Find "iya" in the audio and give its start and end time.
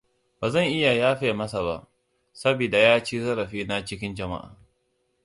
0.65-0.93